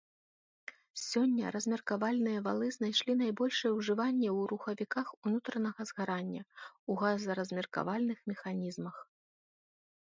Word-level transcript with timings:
Сёння 1.09 1.51
размеркавальныя 1.55 2.39
валы 2.47 2.67
знайшлі 2.77 3.13
найбольшае 3.21 3.71
ўжыванне 3.75 4.29
ў 4.37 4.49
рухавіках 4.53 5.07
унутранага 5.23 5.81
згарання 5.93 6.41
ў 6.43 6.91
газаразмеркавальных 7.05 8.19
механізмах. 8.35 8.95